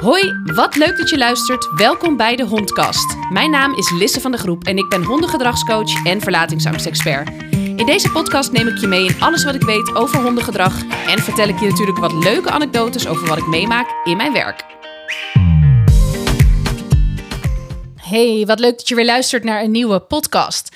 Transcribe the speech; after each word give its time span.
Hoi, 0.00 0.40
wat 0.44 0.76
leuk 0.76 0.96
dat 0.96 1.10
je 1.10 1.18
luistert. 1.18 1.68
Welkom 1.74 2.16
bij 2.16 2.36
de 2.36 2.44
Hondkast. 2.44 3.16
Mijn 3.32 3.50
naam 3.50 3.74
is 3.74 3.90
Lisse 3.90 4.20
van 4.20 4.30
de 4.30 4.38
Groep 4.38 4.64
en 4.64 4.76
ik 4.76 4.88
ben 4.88 5.02
hondengedragscoach 5.02 6.04
en 6.04 6.20
verlatingsangstexpert. 6.20 7.30
In 7.50 7.86
deze 7.86 8.10
podcast 8.10 8.52
neem 8.52 8.68
ik 8.68 8.78
je 8.78 8.86
mee 8.86 9.04
in 9.04 9.20
alles 9.20 9.44
wat 9.44 9.54
ik 9.54 9.62
weet 9.62 9.94
over 9.94 10.22
hondengedrag 10.22 10.82
en 11.06 11.18
vertel 11.18 11.48
ik 11.48 11.60
je 11.60 11.68
natuurlijk 11.68 11.98
wat 11.98 12.12
leuke 12.12 12.50
anekdotes 12.50 13.06
over 13.06 13.28
wat 13.28 13.38
ik 13.38 13.46
meemaak 13.46 13.88
in 14.04 14.16
mijn 14.16 14.32
werk. 14.32 14.64
Hey, 18.00 18.44
wat 18.46 18.58
leuk 18.58 18.76
dat 18.76 18.88
je 18.88 18.94
weer 18.94 19.04
luistert 19.04 19.44
naar 19.44 19.62
een 19.62 19.70
nieuwe 19.70 20.00
podcast. 20.00 20.68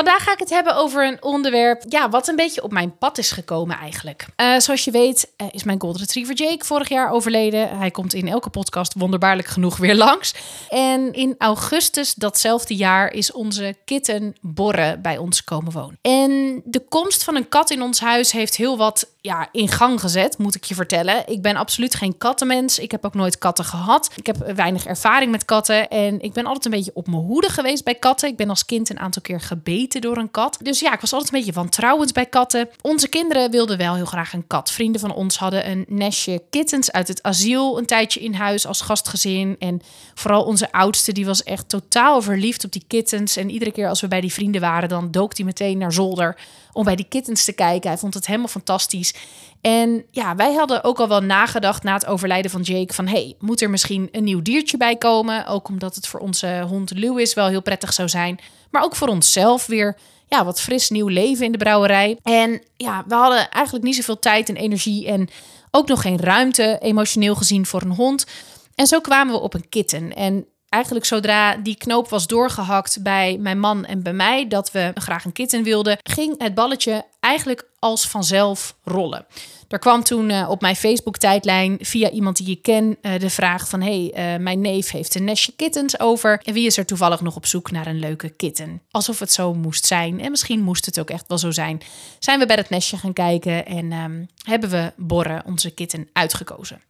Vandaag 0.00 0.22
ga 0.22 0.32
ik 0.32 0.38
het 0.38 0.50
hebben 0.50 0.76
over 0.76 1.06
een 1.06 1.22
onderwerp 1.22 1.82
ja, 1.88 2.08
wat 2.08 2.28
een 2.28 2.36
beetje 2.36 2.62
op 2.62 2.72
mijn 2.72 2.98
pad 2.98 3.18
is 3.18 3.30
gekomen 3.30 3.76
eigenlijk. 3.76 4.26
Uh, 4.36 4.58
zoals 4.58 4.84
je 4.84 4.90
weet 4.90 5.32
uh, 5.36 5.46
is 5.50 5.64
mijn 5.64 5.80
Golden 5.80 6.00
Retriever 6.00 6.34
Jake 6.34 6.64
vorig 6.64 6.88
jaar 6.88 7.10
overleden. 7.10 7.78
Hij 7.78 7.90
komt 7.90 8.14
in 8.14 8.28
elke 8.28 8.50
podcast 8.50 8.94
wonderbaarlijk 8.96 9.48
genoeg 9.48 9.76
weer 9.76 9.94
langs. 9.94 10.34
En 10.68 11.12
in 11.12 11.34
augustus 11.38 12.14
datzelfde 12.14 12.76
jaar 12.76 13.12
is 13.12 13.32
onze 13.32 13.76
kitten 13.84 14.36
Borre 14.40 14.98
bij 14.98 15.18
ons 15.18 15.44
komen 15.44 15.72
wonen. 15.72 15.98
En 16.02 16.62
de 16.64 16.80
komst 16.88 17.24
van 17.24 17.36
een 17.36 17.48
kat 17.48 17.70
in 17.70 17.82
ons 17.82 18.00
huis 18.00 18.32
heeft 18.32 18.56
heel 18.56 18.76
wat 18.76 19.08
ja, 19.20 19.48
in 19.52 19.68
gang 19.68 20.00
gezet, 20.00 20.38
moet 20.38 20.54
ik 20.54 20.64
je 20.64 20.74
vertellen. 20.74 21.22
Ik 21.26 21.42
ben 21.42 21.56
absoluut 21.56 21.94
geen 21.94 22.18
kattenmens. 22.18 22.78
Ik 22.78 22.90
heb 22.90 23.04
ook 23.04 23.14
nooit 23.14 23.38
katten 23.38 23.64
gehad. 23.64 24.10
Ik 24.16 24.26
heb 24.26 24.36
weinig 24.54 24.86
ervaring 24.86 25.30
met 25.30 25.44
katten. 25.44 25.88
En 25.88 26.20
ik 26.20 26.32
ben 26.32 26.46
altijd 26.46 26.64
een 26.64 26.70
beetje 26.70 26.94
op 26.94 27.06
mijn 27.06 27.22
hoede 27.22 27.48
geweest 27.48 27.84
bij 27.84 27.94
katten. 27.94 28.28
Ik 28.28 28.36
ben 28.36 28.48
als 28.48 28.64
kind 28.64 28.90
een 28.90 28.98
aantal 28.98 29.22
keer 29.22 29.40
gebeten 29.40 29.89
door 29.98 30.16
een 30.16 30.30
kat. 30.30 30.58
Dus 30.62 30.80
ja, 30.80 30.92
ik 30.92 31.00
was 31.00 31.12
altijd 31.12 31.32
een 31.32 31.38
beetje 31.38 31.54
wantrouwend 31.54 32.12
bij 32.12 32.26
katten. 32.26 32.68
Onze 32.80 33.08
kinderen 33.08 33.50
wilden 33.50 33.78
wel 33.78 33.94
heel 33.94 34.04
graag 34.04 34.32
een 34.32 34.46
kat. 34.46 34.70
Vrienden 34.70 35.00
van 35.00 35.14
ons 35.14 35.38
hadden 35.38 35.70
een 35.70 35.84
nestje 35.88 36.42
kittens 36.50 36.92
uit 36.92 37.08
het 37.08 37.22
asiel 37.22 37.78
een 37.78 37.86
tijdje 37.86 38.20
in 38.20 38.34
huis 38.34 38.66
als 38.66 38.80
gastgezin. 38.80 39.56
En 39.58 39.80
vooral 40.14 40.42
onze 40.42 40.72
oudste, 40.72 41.12
die 41.12 41.26
was 41.26 41.42
echt 41.42 41.68
totaal 41.68 42.22
verliefd 42.22 42.64
op 42.64 42.72
die 42.72 42.84
kittens. 42.86 43.36
En 43.36 43.50
iedere 43.50 43.72
keer 43.72 43.88
als 43.88 44.00
we 44.00 44.08
bij 44.08 44.20
die 44.20 44.32
vrienden 44.32 44.60
waren, 44.60 44.88
dan 44.88 45.10
dook 45.10 45.36
hij 45.36 45.44
meteen 45.44 45.78
naar 45.78 45.92
zolder 45.92 46.36
om 46.72 46.84
bij 46.84 46.96
die 46.96 47.08
kittens 47.08 47.44
te 47.44 47.52
kijken. 47.52 47.90
Hij 47.90 47.98
vond 47.98 48.14
het 48.14 48.26
helemaal 48.26 48.48
fantastisch. 48.48 49.14
En 49.60 50.04
ja, 50.10 50.36
wij 50.36 50.54
hadden 50.54 50.84
ook 50.84 51.00
al 51.00 51.08
wel 51.08 51.20
nagedacht 51.20 51.82
na 51.82 51.94
het 51.94 52.06
overlijden 52.06 52.50
van 52.50 52.62
Jake 52.62 52.94
van 52.94 53.06
hey, 53.06 53.34
moet 53.38 53.60
er 53.60 53.70
misschien 53.70 54.08
een 54.12 54.24
nieuw 54.24 54.42
diertje 54.42 54.76
bij 54.76 54.96
komen? 54.96 55.46
Ook 55.46 55.68
omdat 55.68 55.94
het 55.94 56.06
voor 56.06 56.20
onze 56.20 56.64
hond 56.68 56.90
Lewis 56.94 57.34
wel 57.34 57.48
heel 57.48 57.62
prettig 57.62 57.92
zou 57.92 58.08
zijn, 58.08 58.40
maar 58.70 58.82
ook 58.82 58.96
voor 58.96 59.08
onszelf 59.08 59.66
weer 59.66 59.96
ja, 60.28 60.44
wat 60.44 60.60
fris 60.60 60.90
nieuw 60.90 61.08
leven 61.08 61.44
in 61.44 61.52
de 61.52 61.58
brouwerij. 61.58 62.18
En 62.22 62.62
ja, 62.76 63.04
we 63.06 63.14
hadden 63.14 63.50
eigenlijk 63.50 63.84
niet 63.84 63.96
zoveel 63.96 64.18
tijd 64.18 64.48
en 64.48 64.56
energie 64.56 65.06
en 65.06 65.28
ook 65.70 65.88
nog 65.88 66.00
geen 66.00 66.20
ruimte 66.20 66.78
emotioneel 66.80 67.34
gezien 67.34 67.66
voor 67.66 67.82
een 67.82 67.94
hond. 67.94 68.26
En 68.74 68.86
zo 68.86 69.00
kwamen 69.00 69.34
we 69.34 69.40
op 69.40 69.54
een 69.54 69.68
kitten. 69.68 70.14
En 70.14 70.46
eigenlijk 70.70 71.04
zodra 71.04 71.56
die 71.56 71.76
knoop 71.76 72.08
was 72.08 72.26
doorgehakt 72.26 73.02
bij 73.02 73.36
mijn 73.40 73.58
man 73.58 73.84
en 73.84 74.02
bij 74.02 74.12
mij, 74.12 74.48
dat 74.48 74.72
we 74.72 74.90
graag 74.94 75.24
een 75.24 75.32
kitten 75.32 75.62
wilden, 75.62 75.98
ging 76.02 76.34
het 76.38 76.54
balletje 76.54 77.04
eigenlijk 77.20 77.68
als 77.78 78.08
vanzelf 78.08 78.76
rollen. 78.84 79.26
Er 79.68 79.78
kwam 79.78 80.02
toen 80.02 80.30
uh, 80.30 80.50
op 80.50 80.60
mijn 80.60 80.76
Facebook-tijdlijn 80.76 81.78
via 81.80 82.10
iemand 82.10 82.36
die 82.36 82.48
je 82.48 82.56
ken 82.56 82.96
uh, 83.02 83.18
de 83.18 83.30
vraag 83.30 83.68
van... 83.68 83.80
hey, 83.80 84.12
uh, 84.14 84.42
mijn 84.42 84.60
neef 84.60 84.90
heeft 84.90 85.14
een 85.14 85.24
nestje 85.24 85.52
kittens 85.56 86.00
over... 86.00 86.40
en 86.44 86.54
wie 86.54 86.66
is 86.66 86.76
er 86.76 86.86
toevallig 86.86 87.20
nog 87.20 87.36
op 87.36 87.46
zoek 87.46 87.70
naar 87.70 87.86
een 87.86 87.98
leuke 87.98 88.28
kitten? 88.28 88.82
Alsof 88.90 89.18
het 89.18 89.32
zo 89.32 89.54
moest 89.54 89.86
zijn. 89.86 90.20
En 90.20 90.30
misschien 90.30 90.60
moest 90.60 90.86
het 90.86 91.00
ook 91.00 91.10
echt 91.10 91.24
wel 91.28 91.38
zo 91.38 91.50
zijn. 91.50 91.80
Zijn 92.18 92.38
we 92.38 92.46
bij 92.46 92.56
dat 92.56 92.68
nestje 92.68 92.96
gaan 92.96 93.12
kijken 93.12 93.66
en 93.66 93.92
um, 93.92 94.28
hebben 94.44 94.70
we 94.70 94.92
Borre, 94.96 95.42
onze 95.46 95.70
kitten, 95.70 96.08
uitgekozen. 96.12 96.80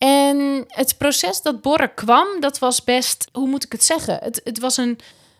En 0.00 0.64
het 0.66 0.98
proces 0.98 1.42
dat 1.42 1.62
Borre 1.62 1.94
kwam, 1.94 2.26
dat 2.40 2.58
was 2.58 2.84
best, 2.84 3.28
hoe 3.32 3.48
moet 3.48 3.64
ik 3.64 3.72
het 3.72 3.84
zeggen? 3.84 4.18
Het, 4.22 4.40
het 4.44 4.58
was 4.58 4.76
een, 4.76 4.98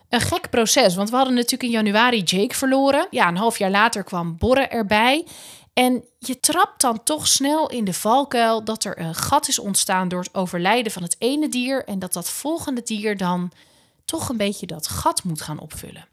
een 0.08 0.20
gek 0.20 0.50
proces. 0.50 0.94
Want 0.94 1.10
we 1.10 1.16
hadden 1.16 1.34
natuurlijk 1.34 1.62
in 1.62 1.70
januari 1.70 2.22
Jake 2.22 2.54
verloren. 2.54 3.06
Ja, 3.10 3.28
een 3.28 3.36
half 3.36 3.58
jaar 3.58 3.70
later 3.70 4.04
kwam 4.04 4.36
Borre 4.38 4.66
erbij. 4.66 5.26
En 5.72 6.04
je 6.18 6.40
trapt 6.40 6.80
dan 6.80 7.02
toch 7.02 7.26
snel 7.26 7.70
in 7.70 7.84
de 7.84 7.92
valkuil 7.92 8.64
dat 8.64 8.84
er 8.84 8.98
een 8.98 9.14
gat 9.14 9.48
is 9.48 9.58
ontstaan 9.58 10.08
door 10.08 10.20
het 10.20 10.34
overlijden 10.34 10.92
van 10.92 11.02
het 11.02 11.16
ene 11.18 11.48
dier. 11.48 11.84
En 11.84 11.98
dat 11.98 12.12
dat 12.12 12.30
volgende 12.30 12.82
dier 12.82 13.16
dan 13.16 13.52
toch 14.04 14.28
een 14.28 14.36
beetje 14.36 14.66
dat 14.66 14.88
gat 14.88 15.24
moet 15.24 15.40
gaan 15.40 15.58
opvullen. 15.58 16.08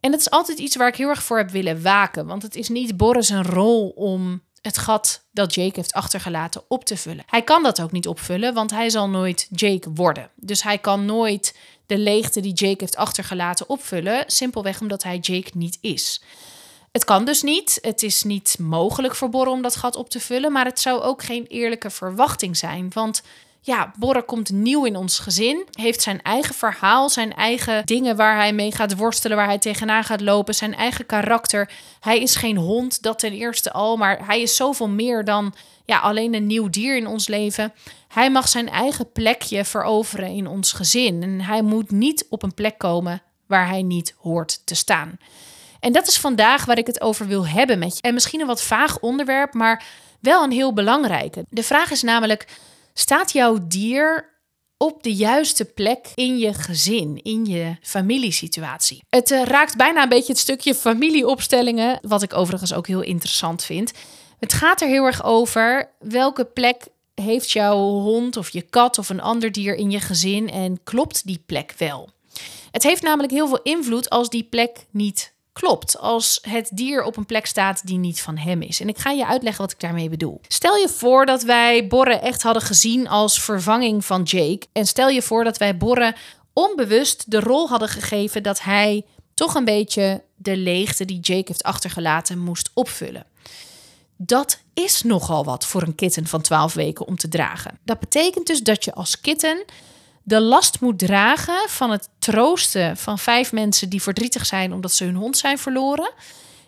En 0.00 0.12
het 0.12 0.20
is 0.20 0.30
altijd 0.30 0.58
iets 0.58 0.76
waar 0.76 0.88
ik 0.88 0.96
heel 0.96 1.08
erg 1.08 1.22
voor 1.22 1.36
heb 1.36 1.50
willen 1.50 1.82
waken. 1.82 2.26
Want 2.26 2.42
het 2.42 2.56
is 2.56 2.68
niet 2.68 2.96
Borre 2.96 3.22
zijn 3.22 3.44
rol 3.44 3.88
om 3.88 4.42
het 4.62 4.78
gat 4.78 5.24
dat 5.32 5.54
Jake 5.54 5.72
heeft 5.74 5.92
achtergelaten 5.92 6.62
op 6.68 6.84
te 6.84 6.96
vullen. 6.96 7.24
Hij 7.26 7.42
kan 7.42 7.62
dat 7.62 7.80
ook 7.82 7.92
niet 7.92 8.08
opvullen, 8.08 8.54
want 8.54 8.70
hij 8.70 8.90
zal 8.90 9.08
nooit 9.08 9.48
Jake 9.50 9.92
worden. 9.92 10.30
Dus 10.34 10.62
hij 10.62 10.78
kan 10.78 11.04
nooit 11.04 11.56
de 11.86 11.98
leegte 11.98 12.40
die 12.40 12.52
Jake 12.52 12.76
heeft 12.78 12.96
achtergelaten 12.96 13.68
opvullen, 13.68 14.24
simpelweg 14.26 14.80
omdat 14.80 15.02
hij 15.02 15.18
Jake 15.18 15.50
niet 15.54 15.78
is. 15.80 16.22
Het 16.92 17.04
kan 17.04 17.24
dus 17.24 17.42
niet. 17.42 17.78
Het 17.82 18.02
is 18.02 18.22
niet 18.22 18.56
mogelijk 18.58 19.14
voor 19.14 19.28
Borre 19.28 19.50
om 19.50 19.62
dat 19.62 19.76
gat 19.76 19.96
op 19.96 20.10
te 20.10 20.20
vullen, 20.20 20.52
maar 20.52 20.64
het 20.64 20.80
zou 20.80 21.00
ook 21.00 21.22
geen 21.22 21.46
eerlijke 21.46 21.90
verwachting 21.90 22.56
zijn, 22.56 22.90
want 22.92 23.22
ja, 23.60 23.92
Borre 23.98 24.22
komt 24.22 24.50
nieuw 24.50 24.84
in 24.84 24.96
ons 24.96 25.18
gezin, 25.18 25.66
heeft 25.70 26.02
zijn 26.02 26.22
eigen 26.22 26.54
verhaal, 26.54 27.08
zijn 27.08 27.34
eigen 27.34 27.86
dingen 27.86 28.16
waar 28.16 28.36
hij 28.36 28.52
mee 28.52 28.72
gaat 28.72 28.96
worstelen, 28.96 29.36
waar 29.36 29.46
hij 29.46 29.58
tegenaan 29.58 30.04
gaat 30.04 30.20
lopen, 30.20 30.54
zijn 30.54 30.74
eigen 30.74 31.06
karakter. 31.06 31.70
Hij 32.00 32.20
is 32.20 32.36
geen 32.36 32.56
hond, 32.56 33.02
dat 33.02 33.18
ten 33.18 33.32
eerste 33.32 33.72
al, 33.72 33.96
maar 33.96 34.26
hij 34.26 34.42
is 34.42 34.56
zoveel 34.56 34.88
meer 34.88 35.24
dan 35.24 35.54
ja, 35.84 35.98
alleen 35.98 36.34
een 36.34 36.46
nieuw 36.46 36.70
dier 36.70 36.96
in 36.96 37.06
ons 37.06 37.28
leven. 37.28 37.72
Hij 38.08 38.30
mag 38.30 38.48
zijn 38.48 38.68
eigen 38.68 39.12
plekje 39.12 39.64
veroveren 39.64 40.28
in 40.28 40.46
ons 40.46 40.72
gezin 40.72 41.22
en 41.22 41.40
hij 41.40 41.62
moet 41.62 41.90
niet 41.90 42.26
op 42.28 42.42
een 42.42 42.54
plek 42.54 42.78
komen 42.78 43.22
waar 43.46 43.68
hij 43.68 43.82
niet 43.82 44.14
hoort 44.18 44.66
te 44.66 44.74
staan. 44.74 45.18
En 45.80 45.92
dat 45.92 46.08
is 46.08 46.18
vandaag 46.18 46.64
waar 46.64 46.78
ik 46.78 46.86
het 46.86 47.00
over 47.00 47.26
wil 47.26 47.46
hebben 47.46 47.78
met 47.78 47.96
je. 47.96 48.02
En 48.02 48.14
misschien 48.14 48.40
een 48.40 48.46
wat 48.46 48.62
vaag 48.62 48.98
onderwerp, 48.98 49.54
maar 49.54 49.84
wel 50.20 50.42
een 50.42 50.50
heel 50.50 50.72
belangrijke. 50.72 51.44
De 51.48 51.62
vraag 51.62 51.90
is 51.90 52.02
namelijk 52.02 52.46
Staat 52.94 53.32
jouw 53.32 53.58
dier 53.62 54.28
op 54.76 55.02
de 55.02 55.14
juiste 55.14 55.64
plek 55.64 56.08
in 56.14 56.38
je 56.38 56.54
gezin, 56.54 57.20
in 57.22 57.46
je 57.46 57.76
familiesituatie. 57.82 59.02
Het 59.08 59.30
uh, 59.30 59.42
raakt 59.42 59.76
bijna 59.76 60.02
een 60.02 60.08
beetje 60.08 60.32
het 60.32 60.40
stukje 60.40 60.74
familieopstellingen, 60.74 61.98
wat 62.02 62.22
ik 62.22 62.34
overigens 62.34 62.74
ook 62.74 62.86
heel 62.86 63.02
interessant 63.02 63.64
vind. 63.64 63.92
Het 64.38 64.52
gaat 64.52 64.80
er 64.80 64.88
heel 64.88 65.04
erg 65.04 65.24
over 65.24 65.90
welke 65.98 66.44
plek 66.44 66.86
heeft 67.14 67.50
jouw 67.50 67.78
hond 67.78 68.36
of 68.36 68.50
je 68.50 68.62
kat 68.62 68.98
of 68.98 69.08
een 69.08 69.20
ander 69.20 69.52
dier 69.52 69.74
in 69.74 69.90
je 69.90 70.00
gezin 70.00 70.50
en 70.50 70.82
klopt 70.84 71.26
die 71.26 71.42
plek 71.46 71.74
wel? 71.78 72.08
Het 72.70 72.82
heeft 72.82 73.02
namelijk 73.02 73.32
heel 73.32 73.48
veel 73.48 73.62
invloed 73.62 74.10
als 74.10 74.28
die 74.28 74.44
plek 74.44 74.86
niet 74.90 75.34
klopt 75.52 75.98
als 75.98 76.38
het 76.42 76.70
dier 76.72 77.02
op 77.02 77.16
een 77.16 77.26
plek 77.26 77.46
staat 77.46 77.86
die 77.86 77.98
niet 77.98 78.20
van 78.20 78.36
hem 78.36 78.62
is. 78.62 78.80
En 78.80 78.88
ik 78.88 78.98
ga 78.98 79.10
je 79.10 79.26
uitleggen 79.26 79.62
wat 79.62 79.72
ik 79.72 79.80
daarmee 79.80 80.08
bedoel. 80.08 80.40
Stel 80.48 80.76
je 80.76 80.88
voor 80.88 81.26
dat 81.26 81.42
wij 81.42 81.86
Borre 81.86 82.14
echt 82.14 82.42
hadden 82.42 82.62
gezien 82.62 83.08
als 83.08 83.42
vervanging 83.42 84.04
van 84.04 84.22
Jake. 84.22 84.66
En 84.72 84.86
stel 84.86 85.08
je 85.08 85.22
voor 85.22 85.44
dat 85.44 85.58
wij 85.58 85.76
Borre 85.76 86.14
onbewust 86.52 87.30
de 87.30 87.40
rol 87.40 87.68
hadden 87.68 87.88
gegeven 87.88 88.42
dat 88.42 88.62
hij 88.62 89.04
toch 89.34 89.54
een 89.54 89.64
beetje 89.64 90.22
de 90.36 90.56
leegte 90.56 91.04
die 91.04 91.20
Jake 91.20 91.44
heeft 91.46 91.62
achtergelaten 91.62 92.38
moest 92.38 92.70
opvullen. 92.74 93.26
Dat 94.16 94.60
is 94.74 95.02
nogal 95.02 95.44
wat 95.44 95.66
voor 95.66 95.82
een 95.82 95.94
kitten 95.94 96.26
van 96.26 96.40
12 96.40 96.74
weken 96.74 97.06
om 97.06 97.16
te 97.16 97.28
dragen. 97.28 97.78
Dat 97.84 98.00
betekent 98.00 98.46
dus 98.46 98.62
dat 98.62 98.84
je 98.84 98.94
als 98.94 99.20
kitten 99.20 99.64
de 100.22 100.40
last 100.40 100.80
moet 100.80 100.98
dragen 100.98 101.68
van 101.68 101.90
het 101.90 102.08
troosten 102.18 102.96
van 102.96 103.18
vijf 103.18 103.52
mensen 103.52 103.88
die 103.88 104.02
verdrietig 104.02 104.46
zijn 104.46 104.72
omdat 104.72 104.92
ze 104.92 105.04
hun 105.04 105.14
hond 105.14 105.36
zijn 105.36 105.58
verloren. 105.58 106.12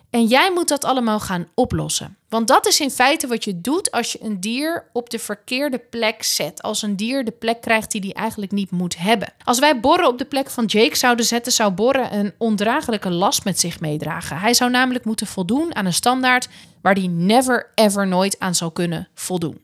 En 0.09 0.25
jij 0.25 0.51
moet 0.53 0.67
dat 0.67 0.85
allemaal 0.85 1.19
gaan 1.19 1.47
oplossen. 1.53 2.17
Want 2.29 2.47
dat 2.47 2.67
is 2.67 2.79
in 2.79 2.91
feite 2.91 3.27
wat 3.27 3.43
je 3.43 3.61
doet 3.61 3.91
als 3.91 4.11
je 4.11 4.23
een 4.23 4.39
dier 4.39 4.89
op 4.91 5.09
de 5.09 5.19
verkeerde 5.19 5.77
plek 5.77 6.23
zet. 6.23 6.61
Als 6.61 6.81
een 6.81 6.95
dier 6.95 7.25
de 7.25 7.31
plek 7.31 7.61
krijgt 7.61 7.91
die 7.91 8.01
hij 8.01 8.11
eigenlijk 8.11 8.51
niet 8.51 8.71
moet 8.71 8.97
hebben. 8.97 9.33
Als 9.43 9.59
wij 9.59 9.79
Borre 9.79 10.07
op 10.07 10.17
de 10.17 10.25
plek 10.25 10.49
van 10.49 10.65
Jake 10.65 10.95
zouden 10.95 11.25
zetten, 11.25 11.51
zou 11.51 11.71
Borre 11.71 12.07
een 12.11 12.33
ondraaglijke 12.37 13.09
last 13.09 13.43
met 13.43 13.59
zich 13.59 13.79
meedragen. 13.79 14.37
Hij 14.37 14.53
zou 14.53 14.71
namelijk 14.71 15.05
moeten 15.05 15.27
voldoen 15.27 15.75
aan 15.75 15.85
een 15.85 15.93
standaard 15.93 16.47
waar 16.81 16.95
hij 16.95 17.07
never 17.07 17.71
ever 17.75 18.07
nooit 18.07 18.39
aan 18.39 18.55
zou 18.55 18.71
kunnen 18.71 19.07
voldoen. 19.13 19.61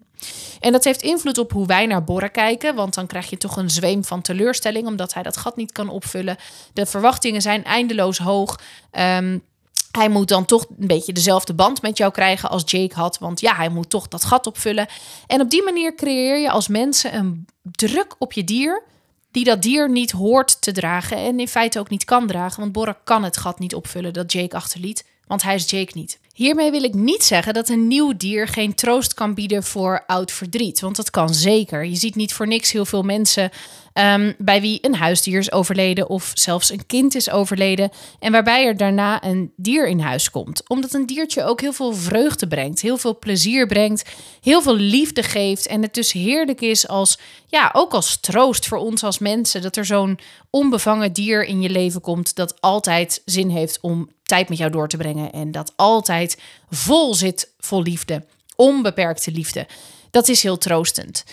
En 0.60 0.72
dat 0.72 0.84
heeft 0.84 1.02
invloed 1.02 1.38
op 1.38 1.52
hoe 1.52 1.66
wij 1.66 1.86
naar 1.86 2.04
Borre 2.04 2.30
kijken, 2.30 2.76
want 2.76 2.94
dan 2.94 3.08
krijg 3.08 3.30
je 3.30 3.38
toch 3.38 3.58
een 3.58 3.70
zweem 3.70 4.04
van 4.04 4.22
teleurstelling, 4.22 4.88
omdat 4.88 5.14
hij 5.14 5.24
dat 5.24 5.38
gat 5.38 5.56
niet 5.56 5.72
kan 5.72 5.90
opvullen. 5.90 6.38
De 6.74 6.86
verwachtingen 6.86 7.42
zijn 7.42 7.64
eindeloos 7.64 8.18
hoog. 8.18 8.60
Um, 8.92 9.44
hij 9.92 10.10
moet 10.10 10.28
dan 10.28 10.46
toch 10.46 10.66
een 10.80 10.88
beetje 10.88 11.14
dezelfde 11.14 11.54
band 11.54 11.82
met 11.82 11.98
jou 11.98 12.12
krijgen 12.12 12.50
als 12.50 12.64
Jake 12.66 12.96
had. 12.96 13.18
Want 13.18 13.40
ja, 13.40 13.56
hij 13.56 13.70
moet 13.70 13.90
toch 13.90 14.08
dat 14.08 14.26
gat 14.26 14.48
opvullen. 14.48 14.88
En 15.28 15.42
op 15.42 15.50
die 15.50 15.64
manier 15.64 15.96
creëer 15.96 16.38
je 16.38 16.52
als 16.52 16.68
mensen 16.68 17.16
een 17.16 17.46
druk 17.62 18.16
op 18.18 18.34
je 18.34 18.44
dier. 18.44 18.84
Die 19.32 19.44
dat 19.44 19.62
dier 19.62 19.90
niet 19.90 20.12
hoort 20.12 20.62
te 20.62 20.72
dragen. 20.72 21.18
En 21.18 21.40
in 21.40 21.48
feite 21.48 21.80
ook 21.80 21.90
niet 21.90 22.06
kan 22.06 22.28
dragen. 22.28 22.60
Want 22.60 22.72
Borre 22.72 22.98
kan 23.04 23.24
het 23.24 23.38
gat 23.38 23.60
niet 23.60 23.76
opvullen 23.76 24.14
dat 24.14 24.32
Jake 24.32 24.56
achterliet. 24.56 25.06
Want 25.28 25.44
hij 25.44 25.56
is 25.56 25.70
Jake 25.70 25.92
niet. 25.94 26.20
Hiermee 26.40 26.72
wil 26.72 26.84
ik 26.84 26.94
niet 26.94 27.24
zeggen 27.24 27.54
dat 27.54 27.70
een 27.70 27.88
nieuw 27.88 28.18
dier 28.18 28.48
geen 28.48 28.76
troost 28.76 29.14
kan 29.14 29.34
bieden 29.34 29.64
voor 29.64 30.04
oud 30.08 30.32
verdriet, 30.32 30.80
want 30.80 30.96
dat 30.96 31.10
kan 31.10 31.34
zeker. 31.34 31.86
Je 31.86 31.96
ziet 31.96 32.16
niet 32.16 32.34
voor 32.34 32.48
niks 32.48 32.72
heel 32.72 32.86
veel 32.86 33.04
mensen 33.04 33.52
um, 33.94 34.36
bij 34.38 34.62
wie 34.62 34.80
een 34.82 34.96
huisdier 34.96 35.40
is 35.40 35.52
overleden 35.52 36.10
of 36.10 36.32
zelfs 36.34 36.72
een 36.72 36.86
kind 36.86 37.16
is 37.16 37.30
overleden 37.30 37.92
en 38.20 38.32
waarbij 38.32 38.66
er 38.66 38.78
daarna 38.78 39.24
een 39.24 39.54
dier 39.56 39.88
in 39.88 40.00
huis 40.00 40.32
komt. 40.32 40.70
Omdat 40.70 40.94
een 40.94 41.06
diertje 41.06 41.44
ook 41.44 41.62
heel 41.62 41.74
veel 41.74 41.94
vreugde 41.94 42.48
brengt, 42.48 42.82
heel 42.82 42.98
veel 42.98 43.20
plezier 43.20 43.68
brengt, 43.68 44.10
heel 44.42 44.62
veel 44.62 44.76
liefde 44.76 45.24
geeft 45.24 45.68
en 45.68 45.82
het 45.82 45.94
dus 45.94 46.12
heerlijk 46.12 46.62
is 46.62 46.88
als, 46.88 47.20
ja, 47.48 47.70
ook 47.74 47.94
als 47.94 48.20
troost 48.20 48.68
voor 48.68 48.78
ons 48.78 49.04
als 49.04 49.20
mensen 49.20 49.62
dat 49.62 49.76
er 49.76 49.86
zo'n 49.86 50.20
onbevangen 50.50 51.14
dier 51.14 51.46
in 51.46 51.62
je 51.62 51.70
leven 51.70 52.02
komt 52.02 52.36
dat 52.36 52.62
altijd 52.62 53.22
zin 53.26 53.50
heeft 53.50 53.80
om 53.82 54.10
tijd 54.30 54.50
met 54.50 54.58
jou 54.58 54.72
door 54.72 54.88
te 54.88 54.98
brengen 54.98 55.32
en 55.32 55.52
dat 55.52 55.74
altijd 55.76 56.38
vol 56.70 57.14
zit 57.14 57.50
vol 57.60 57.82
liefde, 57.82 58.24
onbeperkte 58.56 59.32
liefde. 59.32 59.68
Dat 60.12 60.28
is 60.28 60.44
heel 60.44 60.58
troostend. 60.58 61.24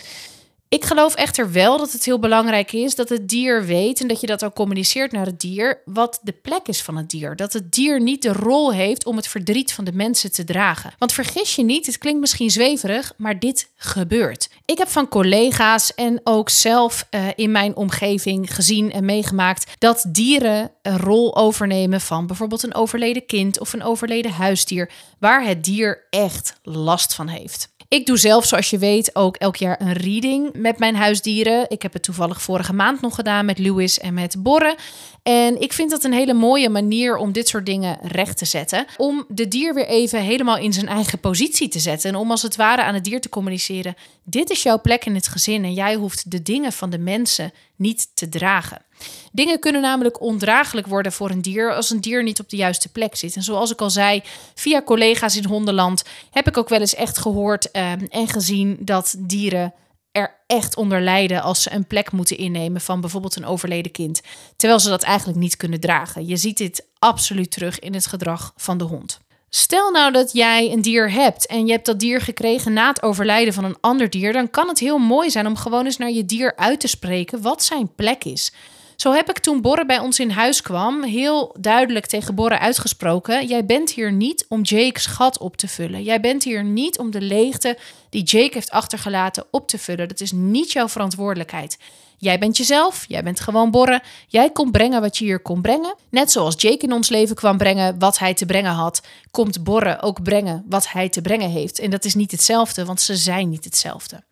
Ik 0.69 0.85
geloof 0.85 1.15
echter 1.15 1.53
wel 1.53 1.79
dat 1.79 1.93
het 1.93 2.05
heel 2.05 2.19
belangrijk 2.19 2.73
is 2.73 2.95
dat 2.95 3.09
het 3.09 3.29
dier 3.29 3.65
weet 3.65 4.01
en 4.01 4.09
dat 4.09 4.21
je 4.21 4.27
dat 4.27 4.45
ook 4.45 4.55
communiceert 4.55 5.13
naar 5.13 5.27
het 5.27 5.41
dier, 5.41 5.83
wat 5.85 6.21
de 6.23 6.33
plek 6.33 6.69
is 6.69 6.83
van 6.83 6.97
het 6.97 7.11
dier. 7.11 7.37
Dat 7.37 7.53
het 7.53 7.73
dier 7.73 8.01
niet 8.01 8.23
de 8.23 8.33
rol 8.33 8.73
heeft 8.73 9.05
om 9.05 9.17
het 9.17 9.29
verdriet 9.29 9.73
van 9.73 9.85
de 9.85 9.93
mensen 9.93 10.33
te 10.33 10.45
dragen. 10.45 10.93
Want 10.99 11.13
vergis 11.13 11.55
je 11.55 11.63
niet, 11.63 11.87
het 11.87 11.99
klinkt 11.99 12.21
misschien 12.21 12.51
zweverig, 12.51 13.13
maar 13.17 13.39
dit 13.39 13.71
gebeurt. 13.77 14.51
Ik 14.65 14.79
heb 14.79 14.89
van 14.89 15.09
collega's 15.09 15.95
en 15.95 16.21
ook 16.25 16.49
zelf 16.49 17.07
uh, 17.11 17.27
in 17.35 17.51
mijn 17.51 17.77
omgeving 17.77 18.55
gezien 18.55 18.93
en 18.93 19.05
meegemaakt 19.05 19.75
dat 19.79 20.05
dieren 20.09 20.71
een 20.83 20.99
rol 20.99 21.37
overnemen 21.37 22.01
van 22.01 22.27
bijvoorbeeld 22.27 22.63
een 22.63 22.75
overleden 22.75 23.27
kind 23.27 23.61
of 23.61 23.73
een 23.73 23.83
overleden 23.83 24.31
huisdier, 24.31 24.91
waar 25.19 25.45
het 25.45 25.65
dier 25.65 26.07
echt 26.11 26.61
last 26.63 27.15
van 27.15 27.29
heeft. 27.29 27.75
Ik 27.89 28.07
doe 28.07 28.17
zelf, 28.17 28.45
zoals 28.45 28.71
je 28.71 28.79
weet, 28.79 29.15
ook 29.15 29.37
elk 29.37 29.57
jaar 29.57 29.81
een 29.81 29.93
reading 29.93 30.56
met 30.61 30.79
mijn 30.79 30.97
huisdieren. 30.97 31.65
Ik 31.69 31.83
heb 31.83 31.93
het 31.93 32.03
toevallig 32.03 32.43
vorige 32.43 32.73
maand 32.73 33.01
nog 33.01 33.15
gedaan 33.15 33.45
met 33.45 33.59
Louis 33.59 33.99
en 33.99 34.15
met 34.15 34.43
Borre. 34.43 34.77
En 35.23 35.61
ik 35.61 35.73
vind 35.73 35.91
dat 35.91 36.05
een 36.05 36.13
hele 36.13 36.35
mooie 36.35 36.69
manier 36.69 37.17
om 37.17 37.33
dit 37.33 37.49
soort 37.49 37.67
dingen 37.67 37.99
recht 38.03 38.39
te 38.39 38.45
zetten. 38.45 38.87
Om 38.97 39.25
de 39.29 39.49
dier 39.49 39.75
weer 39.75 39.87
even 39.87 40.21
helemaal 40.21 40.59
in 40.59 40.73
zijn 40.73 40.89
eigen 40.89 41.19
positie 41.19 41.69
te 41.69 41.79
zetten. 41.79 42.11
En 42.11 42.17
om 42.17 42.31
als 42.31 42.43
het 42.43 42.57
ware 42.57 42.83
aan 42.83 42.95
het 42.95 43.05
dier 43.05 43.21
te 43.21 43.29
communiceren: 43.29 43.95
dit 44.25 44.51
is 44.51 44.63
jouw 44.63 44.81
plek 44.81 45.05
in 45.05 45.15
het 45.15 45.29
gezin 45.29 45.65
en 45.65 45.75
jij 45.75 45.95
hoeft 45.95 46.31
de 46.31 46.43
dingen 46.43 46.73
van 46.73 46.91
de 46.91 46.99
mensen 46.99 47.53
niet 47.77 48.09
te 48.15 48.29
dragen. 48.29 48.85
Dingen 49.33 49.59
kunnen 49.59 49.81
namelijk 49.81 50.21
ondraaglijk 50.21 50.87
worden 50.87 51.13
voor 51.13 51.31
een 51.31 51.43
dier 51.43 51.75
als 51.75 51.91
een 51.91 52.01
dier 52.01 52.23
niet 52.23 52.41
op 52.41 52.49
de 52.51 52.57
juiste 52.57 52.89
plek 52.89 53.17
zit. 53.17 53.37
En 53.37 53.43
zoals 53.43 53.73
ik 53.73 53.81
al 53.81 53.91
zei, 53.91 54.23
via 54.55 54.83
collega's 54.83 55.37
in 55.37 55.47
hondenland 55.47 56.05
heb 56.31 56.49
ik 56.49 56.57
ook 56.57 56.69
wel 56.69 56.81
eens 56.81 56.95
echt 56.95 57.19
gehoord 57.19 57.71
ehm, 57.71 58.07
en 58.11 58.29
gezien 58.29 58.77
dat 58.81 59.15
dieren 59.19 59.73
er 60.17 60.35
echt 60.47 60.77
onder 60.77 61.01
lijden 61.01 61.43
als 61.43 61.63
ze 61.63 61.73
een 61.73 61.87
plek 61.87 62.13
moeten 62.13 62.39
innemen 62.39 62.81
van 62.81 63.01
bijvoorbeeld 63.01 63.37
een 63.37 63.47
overleden 63.47 63.93
kind, 63.93 64.21
terwijl 64.57 64.81
ze 64.81 64.89
dat 64.89 65.03
eigenlijk 65.03 65.39
niet 65.39 65.57
kunnen 65.57 65.81
dragen. 65.81 66.27
Je 66.27 66.37
ziet 66.37 66.59
dit 66.59 66.87
absoluut 66.99 67.51
terug 67.51 67.79
in 67.79 67.95
het 67.95 68.07
gedrag 68.07 68.53
van 68.57 68.79
de 68.79 68.85
hond. 68.85 69.21
Stel 69.49 69.91
nou 69.91 70.13
dat 70.13 70.33
jij 70.33 70.73
een 70.73 70.83
dier 70.83 71.13
hebt 71.13 71.47
en 71.47 71.67
je 71.67 71.73
hebt 71.73 71.87
dat 71.87 72.01
dier 72.01 72.21
gekregen 72.21 72.73
na 72.73 72.89
het 72.89 73.03
overlijden 73.03 73.55
van 73.55 73.65
een 73.65 73.77
ander 73.81 74.11
dier, 74.11 74.33
dan 74.33 74.51
kan 74.51 74.69
het 74.69 74.79
heel 74.79 74.99
mooi 74.99 75.31
zijn 75.31 75.47
om 75.47 75.57
gewoon 75.57 75.85
eens 75.85 75.97
naar 75.97 76.11
je 76.11 76.25
dier 76.25 76.57
uit 76.57 76.81
te 76.81 76.89
spreken 76.89 77.43
wat 77.43 77.65
zijn 77.65 77.95
plek 77.95 78.25
is. 78.25 78.53
Zo 78.97 79.13
heb 79.13 79.29
ik 79.29 79.39
toen 79.39 79.61
Borre 79.61 79.87
bij 79.87 79.99
ons 79.99 80.21
in 80.21 80.31
huis 80.31 80.63
kwam 80.63 81.03
heel 81.03 81.55
duidelijk 81.61 82.07
tegen 82.07 82.35
Borre 82.35 82.59
uitgesproken: 82.59 83.47
Jij 83.47 83.65
bent 83.65 83.91
hier 83.91 84.13
niet 84.13 84.47
om 84.49 84.63
Jake's 84.63 85.07
gat 85.07 85.39
op 85.39 85.57
te 85.57 85.69
vullen. 85.69 86.03
Jij 86.03 86.21
bent 86.21 86.45
hier 86.45 86.65
niet 86.65 86.99
om 86.99 87.11
de 87.11 87.21
leegte 87.21 87.79
die 88.11 88.23
Jake 88.23 88.55
heeft 88.55 88.71
achtergelaten 88.71 89.45
op 89.51 89.69
te 89.69 89.79
vullen. 89.79 90.09
Dat 90.09 90.21
is 90.21 90.33
niet 90.33 90.73
jouw 90.73 90.89
verantwoordelijkheid. 90.89 91.79
Jij 92.19 92.39
bent 92.39 92.57
jezelf, 92.57 93.05
jij 93.09 93.23
bent 93.23 93.41
gewoon 93.41 93.71
Borre. 93.71 94.03
Jij 94.27 94.51
komt 94.51 94.73
brengen 94.73 95.01
wat 95.01 95.19
je 95.19 95.25
hier 95.25 95.41
kon 95.41 95.61
brengen. 95.61 95.95
Net 96.11 96.31
zoals 96.33 96.55
Jake 96.59 96.85
in 96.85 96.93
ons 96.93 97.09
leven 97.09 97.37
kwam 97.37 97.57
brengen 97.57 97.99
wat 97.99 98.19
hij 98.19 98.35
te 98.35 98.47
brengen 98.47 98.73
had, 98.73 99.03
komt 99.31 99.65
Borre 99.65 100.01
ook 100.01 100.23
brengen 100.23 100.65
wat 100.69 100.93
hij 100.93 101.09
te 101.09 101.21
brengen 101.21 101.51
heeft. 101.51 101.79
En 101.79 101.91
dat 101.91 102.05
is 102.05 102.15
niet 102.15 102.31
hetzelfde, 102.31 102.85
want 102.85 103.01
ze 103.01 103.17
zijn 103.17 103.49
niet 103.49 103.65
hetzelfde. 103.65 104.23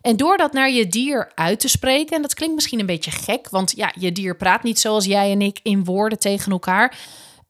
En 0.00 0.16
door 0.16 0.36
dat 0.36 0.52
naar 0.52 0.70
je 0.70 0.86
dier 0.86 1.32
uit 1.34 1.60
te 1.60 1.68
spreken, 1.68 2.16
en 2.16 2.22
dat 2.22 2.34
klinkt 2.34 2.54
misschien 2.54 2.80
een 2.80 2.86
beetje 2.86 3.10
gek, 3.10 3.48
want 3.50 3.72
ja, 3.76 3.92
je 3.98 4.12
dier 4.12 4.36
praat 4.36 4.62
niet 4.62 4.78
zoals 4.80 5.04
jij 5.04 5.30
en 5.30 5.42
ik 5.42 5.60
in 5.62 5.84
woorden 5.84 6.18
tegen 6.18 6.52
elkaar. 6.52 6.98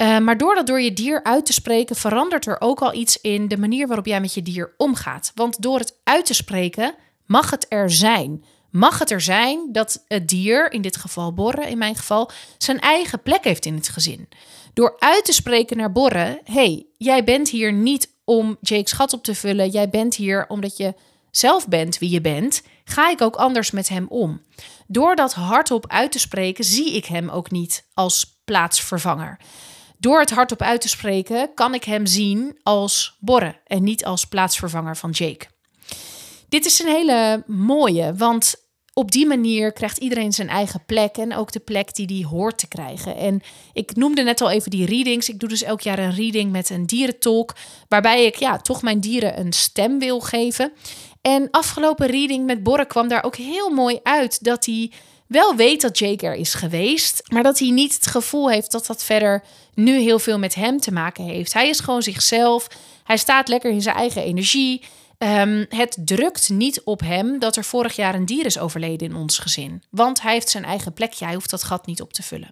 Uh, 0.02 0.18
maar 0.18 0.38
door 0.38 0.54
dat 0.54 0.66
door 0.66 0.80
je 0.80 0.92
dier 0.92 1.22
uit 1.22 1.46
te 1.46 1.52
spreken, 1.52 1.96
verandert 1.96 2.46
er 2.46 2.60
ook 2.60 2.80
al 2.80 2.94
iets 2.94 3.20
in 3.20 3.48
de 3.48 3.58
manier 3.58 3.86
waarop 3.86 4.06
jij 4.06 4.20
met 4.20 4.34
je 4.34 4.42
dier 4.42 4.74
omgaat. 4.76 5.32
Want 5.34 5.62
door 5.62 5.78
het 5.78 5.98
uit 6.04 6.26
te 6.26 6.34
spreken, 6.34 6.94
mag 7.26 7.50
het 7.50 7.66
er 7.68 7.90
zijn. 7.90 8.44
Mag 8.70 8.98
het 8.98 9.10
er 9.10 9.20
zijn 9.20 9.68
dat 9.72 10.04
het 10.08 10.28
dier, 10.28 10.72
in 10.72 10.82
dit 10.82 10.96
geval 10.96 11.34
Borre, 11.34 11.70
in 11.70 11.78
mijn 11.78 11.94
geval, 11.94 12.30
zijn 12.58 12.80
eigen 12.80 13.22
plek 13.22 13.44
heeft 13.44 13.66
in 13.66 13.74
het 13.74 13.88
gezin. 13.88 14.28
Door 14.74 14.96
uit 14.98 15.24
te 15.24 15.32
spreken 15.32 15.76
naar 15.76 15.92
Borre: 15.92 16.40
hey, 16.44 16.86
jij 16.96 17.24
bent 17.24 17.48
hier 17.48 17.72
niet 17.72 18.12
om 18.24 18.56
Jake's 18.60 18.92
gat 18.92 19.12
op 19.12 19.24
te 19.24 19.34
vullen. 19.34 19.68
Jij 19.68 19.88
bent 19.88 20.14
hier 20.14 20.44
omdat 20.48 20.76
je 20.76 20.94
zelf 21.30 21.68
bent 21.68 21.98
wie 21.98 22.10
je 22.10 22.20
bent, 22.20 22.62
ga 22.84 23.10
ik 23.10 23.20
ook 23.20 23.36
anders 23.36 23.70
met 23.70 23.88
hem 23.88 24.06
om. 24.08 24.42
Door 24.86 25.16
dat 25.16 25.34
hardop 25.34 25.86
uit 25.88 26.12
te 26.12 26.18
spreken, 26.18 26.64
zie 26.64 26.96
ik 26.96 27.04
hem 27.04 27.28
ook 27.28 27.50
niet 27.50 27.88
als 27.94 28.40
plaatsvervanger. 28.44 29.40
Door 29.98 30.20
het 30.20 30.30
hardop 30.30 30.62
uit 30.62 30.80
te 30.80 30.88
spreken, 30.88 31.54
kan 31.54 31.74
ik 31.74 31.84
hem 31.84 32.06
zien 32.06 32.58
als 32.62 33.16
Borre 33.20 33.60
en 33.64 33.82
niet 33.82 34.04
als 34.04 34.24
plaatsvervanger 34.24 34.96
van 34.96 35.10
Jake. 35.10 35.46
Dit 36.48 36.66
is 36.66 36.78
een 36.78 36.94
hele 36.94 37.42
mooie, 37.46 38.14
want 38.14 38.66
op 38.98 39.12
die 39.12 39.26
manier 39.26 39.72
krijgt 39.72 39.98
iedereen 39.98 40.32
zijn 40.32 40.48
eigen 40.48 40.84
plek 40.86 41.16
en 41.16 41.34
ook 41.34 41.52
de 41.52 41.60
plek 41.60 41.94
die 41.94 42.06
die 42.06 42.26
hoort 42.26 42.58
te 42.58 42.68
krijgen. 42.68 43.16
En 43.16 43.40
ik 43.72 43.96
noemde 43.96 44.22
net 44.22 44.40
al 44.40 44.50
even 44.50 44.70
die 44.70 44.86
readings. 44.86 45.28
Ik 45.28 45.38
doe 45.38 45.48
dus 45.48 45.62
elk 45.62 45.80
jaar 45.80 45.98
een 45.98 46.14
reading 46.14 46.52
met 46.52 46.70
een 46.70 46.86
dierentolk, 46.86 47.54
waarbij 47.88 48.24
ik 48.24 48.36
ja, 48.36 48.56
toch 48.56 48.82
mijn 48.82 49.00
dieren 49.00 49.40
een 49.40 49.52
stem 49.52 49.98
wil 49.98 50.20
geven. 50.20 50.72
En 51.20 51.48
afgelopen 51.50 52.06
reading 52.06 52.46
met 52.46 52.62
Borre 52.62 52.86
kwam 52.86 53.08
daar 53.08 53.24
ook 53.24 53.36
heel 53.36 53.70
mooi 53.70 54.00
uit 54.02 54.44
dat 54.44 54.66
hij 54.66 54.92
wel 55.26 55.54
weet 55.54 55.80
dat 55.80 55.98
Jake 55.98 56.26
er 56.26 56.34
is 56.34 56.54
geweest, 56.54 57.22
maar 57.32 57.42
dat 57.42 57.58
hij 57.58 57.70
niet 57.70 57.94
het 57.94 58.06
gevoel 58.06 58.50
heeft 58.50 58.72
dat 58.72 58.86
dat 58.86 59.04
verder 59.04 59.42
nu 59.74 59.98
heel 59.98 60.18
veel 60.18 60.38
met 60.38 60.54
hem 60.54 60.80
te 60.80 60.92
maken 60.92 61.24
heeft. 61.24 61.52
Hij 61.52 61.68
is 61.68 61.80
gewoon 61.80 62.02
zichzelf. 62.02 62.66
Hij 63.04 63.16
staat 63.16 63.48
lekker 63.48 63.70
in 63.70 63.82
zijn 63.82 63.96
eigen 63.96 64.22
energie. 64.22 64.82
Um, 65.18 65.66
het 65.68 65.98
drukt 66.04 66.48
niet 66.48 66.82
op 66.82 67.00
hem 67.00 67.38
dat 67.38 67.56
er 67.56 67.64
vorig 67.64 67.96
jaar 67.96 68.14
een 68.14 68.26
dier 68.26 68.46
is 68.46 68.58
overleden 68.58 69.08
in 69.08 69.16
ons 69.16 69.38
gezin. 69.38 69.82
Want 69.90 70.22
hij 70.22 70.32
heeft 70.32 70.48
zijn 70.48 70.64
eigen 70.64 70.92
plekje. 70.92 71.24
Hij 71.24 71.34
hoeft 71.34 71.50
dat 71.50 71.64
gat 71.64 71.86
niet 71.86 72.02
op 72.02 72.12
te 72.12 72.22
vullen. 72.22 72.50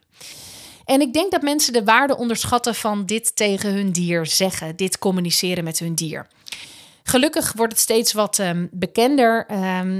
En 0.84 1.00
ik 1.00 1.12
denk 1.12 1.30
dat 1.30 1.42
mensen 1.42 1.72
de 1.72 1.84
waarde 1.84 2.16
onderschatten 2.16 2.74
van 2.74 3.06
dit 3.06 3.36
tegen 3.36 3.72
hun 3.72 3.92
dier 3.92 4.26
zeggen, 4.26 4.76
dit 4.76 4.98
communiceren 4.98 5.64
met 5.64 5.78
hun 5.78 5.94
dier. 5.94 6.26
Gelukkig 7.08 7.52
wordt 7.52 7.72
het 7.72 7.80
steeds 7.80 8.12
wat 8.12 8.38
um, 8.38 8.68
bekender, 8.72 9.44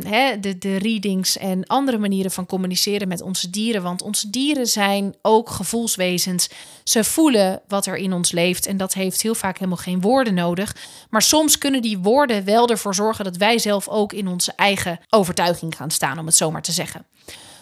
hè, 0.07 0.41
de, 0.41 0.59
de 0.59 0.77
readings 0.77 1.39
en 1.39 1.67
andere 1.67 1.99
manieren 1.99 2.31
van 2.31 2.47
communiceren 2.47 3.09
met 3.09 3.21
onze 3.21 3.51
dieren. 3.51 3.83
Want 3.83 4.03
onze 4.03 4.31
dieren 4.31 4.67
zijn 4.67 5.15
ook 5.23 5.51
gevoelswezens. 5.51 6.49
Ze 6.85 7.05
voelen 7.05 7.63
wat 7.69 7.87
er 7.87 7.97
in 7.97 8.13
ons 8.13 8.33
leeft 8.33 8.67
en 8.67 8.77
dat 8.77 8.95
heeft 8.95 9.23
heel 9.23 9.35
vaak 9.35 9.59
helemaal 9.59 9.77
geen 9.77 10.01
woorden 10.01 10.35
nodig. 10.35 10.77
Maar 11.11 11.23
soms 11.23 11.59
kunnen 11.59 11.83
die 11.83 11.99
woorden 11.99 12.45
wel 12.45 12.69
ervoor 12.69 12.95
zorgen 12.95 13.25
dat 13.25 13.37
wij 13.37 13.59
zelf 13.59 13.89
ook 13.89 14.13
in 14.13 14.29
onze 14.29 14.53
eigen 14.57 15.01
overtuiging 15.11 15.77
gaan 15.77 15.91
staan, 15.91 16.19
om 16.19 16.27
het 16.27 16.37
zo 16.37 16.51
maar 16.51 16.63
te 16.63 16.73
zeggen. 16.73 17.07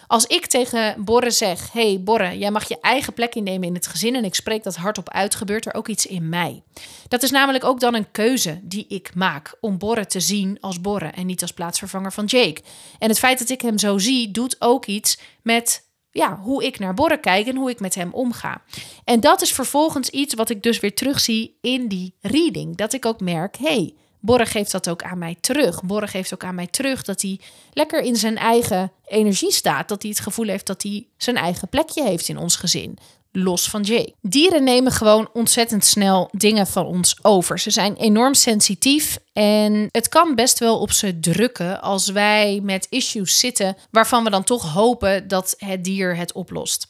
Als 0.07 0.25
ik 0.25 0.45
tegen 0.45 1.03
Borre 1.03 1.31
zeg: 1.31 1.71
hey 1.71 2.01
Borre, 2.03 2.37
jij 2.37 2.51
mag 2.51 2.67
je 2.67 2.79
eigen 2.81 3.13
plek 3.13 3.35
innemen 3.35 3.67
in 3.67 3.73
het 3.73 3.87
gezin 3.87 4.15
en 4.15 4.25
ik 4.25 4.35
spreek 4.35 4.63
dat 4.63 4.75
hardop 4.75 5.09
uit, 5.09 5.35
gebeurt 5.35 5.65
er 5.65 5.73
ook 5.73 5.87
iets 5.87 6.05
in 6.05 6.29
mij. 6.29 6.63
Dat 7.07 7.23
is 7.23 7.31
namelijk 7.31 7.63
ook 7.63 7.79
dan 7.79 7.95
een 7.95 8.11
keuze 8.11 8.59
die 8.63 8.85
ik 8.87 9.15
maak 9.15 9.57
om 9.61 9.77
Borre 9.77 10.05
te 10.05 10.19
zien 10.19 10.57
als 10.59 10.81
Borre 10.81 11.07
en 11.07 11.25
niet 11.25 11.41
als 11.41 11.53
plaatsvervanger 11.53 12.13
van 12.13 12.25
Jake. 12.25 12.61
En 12.99 13.09
het 13.09 13.19
feit 13.19 13.39
dat 13.39 13.49
ik 13.49 13.61
hem 13.61 13.77
zo 13.77 13.97
zie, 13.97 14.31
doet 14.31 14.55
ook 14.59 14.85
iets 14.85 15.19
met 15.41 15.83
ja, 16.11 16.35
hoe 16.35 16.65
ik 16.65 16.79
naar 16.79 16.93
Borre 16.93 17.19
kijk 17.19 17.47
en 17.47 17.55
hoe 17.55 17.69
ik 17.69 17.79
met 17.79 17.95
hem 17.95 18.13
omga. 18.13 18.61
En 19.03 19.19
dat 19.19 19.41
is 19.41 19.51
vervolgens 19.51 20.09
iets 20.09 20.33
wat 20.33 20.49
ik 20.49 20.63
dus 20.63 20.79
weer 20.79 20.95
terugzie 20.95 21.57
in 21.61 21.87
die 21.87 22.15
reading. 22.21 22.75
Dat 22.75 22.93
ik 22.93 23.05
ook 23.05 23.19
merk: 23.19 23.57
hey, 23.57 23.95
Borre 24.25 24.45
geeft 24.45 24.71
dat 24.71 24.89
ook 24.89 25.03
aan 25.03 25.17
mij 25.17 25.37
terug. 25.41 25.83
Borre 25.83 26.07
geeft 26.07 26.33
ook 26.33 26.43
aan 26.43 26.55
mij 26.55 26.67
terug 26.67 27.03
dat 27.03 27.21
hij 27.21 27.39
lekker 27.73 28.01
in 28.01 28.15
zijn 28.15 28.37
eigen 28.37 28.91
energie 29.05 29.51
staat. 29.51 29.87
Dat 29.87 30.01
hij 30.01 30.11
het 30.11 30.19
gevoel 30.19 30.47
heeft 30.47 30.65
dat 30.65 30.83
hij 30.83 31.05
zijn 31.17 31.35
eigen 31.35 31.67
plekje 31.67 32.03
heeft 32.03 32.27
in 32.27 32.37
ons 32.37 32.55
gezin. 32.55 32.97
Los 33.31 33.69
van 33.69 33.81
Jake. 33.81 34.13
Dieren 34.21 34.63
nemen 34.63 34.91
gewoon 34.91 35.29
ontzettend 35.33 35.85
snel 35.85 36.29
dingen 36.31 36.67
van 36.67 36.85
ons 36.85 37.17
over. 37.21 37.59
Ze 37.59 37.69
zijn 37.69 37.95
enorm 37.95 38.33
sensitief 38.33 39.17
en 39.33 39.89
het 39.91 40.09
kan 40.09 40.35
best 40.35 40.59
wel 40.59 40.79
op 40.79 40.91
ze 40.91 41.19
drukken 41.19 41.81
als 41.81 42.09
wij 42.09 42.59
met 42.63 42.87
issues 42.89 43.39
zitten 43.39 43.77
waarvan 43.91 44.23
we 44.23 44.29
dan 44.29 44.43
toch 44.43 44.73
hopen 44.73 45.27
dat 45.27 45.55
het 45.57 45.83
dier 45.83 46.17
het 46.17 46.33
oplost. 46.33 46.87